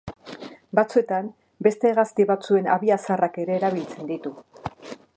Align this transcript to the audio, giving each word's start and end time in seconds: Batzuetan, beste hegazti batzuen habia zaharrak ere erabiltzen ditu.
Batzuetan, 0.79 1.29
beste 1.69 1.91
hegazti 1.91 2.27
batzuen 2.33 2.73
habia 2.77 3.01
zaharrak 3.07 3.41
ere 3.45 3.59
erabiltzen 3.63 4.13
ditu. 4.15 4.35